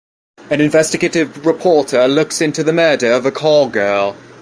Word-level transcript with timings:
An 0.49 0.61
investigative 0.61 1.45
reporter 1.45 2.07
looks 2.07 2.41
into 2.41 2.63
the 2.63 2.73
murder 2.73 3.11
of 3.11 3.27
a 3.27 3.31
call 3.31 3.67
girl. 3.69 4.17